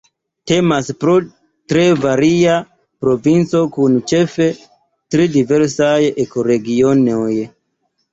[0.51, 1.11] Temas pro
[1.73, 2.55] tre varia
[3.05, 4.47] provinco kun ĉefe
[5.17, 7.35] tri diversaj ekoregionoj.